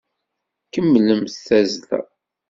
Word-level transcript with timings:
Kemmlemt 0.73 1.33
tazzla! 1.47 1.99